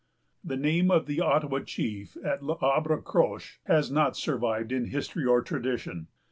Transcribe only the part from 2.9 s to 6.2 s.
Croche has not survived in history or tradition.